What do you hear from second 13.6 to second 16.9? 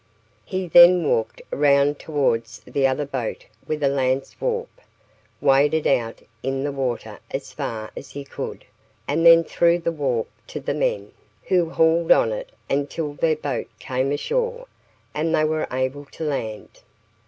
came ashore, and they were able to land.